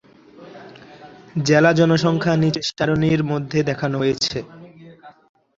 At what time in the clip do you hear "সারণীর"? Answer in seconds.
2.69-3.21